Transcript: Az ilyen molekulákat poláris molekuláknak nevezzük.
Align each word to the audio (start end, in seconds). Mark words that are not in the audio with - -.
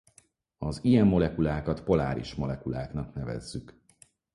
Az 0.57 0.79
ilyen 0.83 1.07
molekulákat 1.07 1.83
poláris 1.83 2.35
molekuláknak 2.35 3.13
nevezzük. 3.13 3.81